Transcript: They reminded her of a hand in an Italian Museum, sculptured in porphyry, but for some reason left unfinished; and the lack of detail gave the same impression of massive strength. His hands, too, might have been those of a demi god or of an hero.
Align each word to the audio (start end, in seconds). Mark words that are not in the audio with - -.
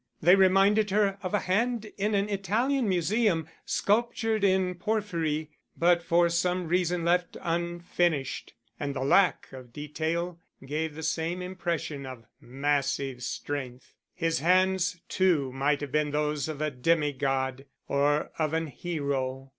They 0.19 0.33
reminded 0.35 0.89
her 0.89 1.19
of 1.21 1.35
a 1.35 1.41
hand 1.41 1.91
in 1.95 2.15
an 2.15 2.27
Italian 2.27 2.89
Museum, 2.89 3.47
sculptured 3.67 4.43
in 4.43 4.73
porphyry, 4.73 5.51
but 5.77 6.01
for 6.01 6.27
some 6.27 6.67
reason 6.67 7.05
left 7.05 7.37
unfinished; 7.39 8.55
and 8.79 8.95
the 8.95 9.03
lack 9.03 9.51
of 9.53 9.71
detail 9.73 10.39
gave 10.65 10.95
the 10.95 11.03
same 11.03 11.43
impression 11.43 12.07
of 12.07 12.25
massive 12.39 13.21
strength. 13.21 13.93
His 14.15 14.39
hands, 14.39 14.99
too, 15.07 15.51
might 15.51 15.81
have 15.81 15.91
been 15.91 16.09
those 16.09 16.49
of 16.49 16.61
a 16.61 16.71
demi 16.71 17.13
god 17.13 17.65
or 17.87 18.31
of 18.39 18.53
an 18.53 18.65
hero. 18.65 19.49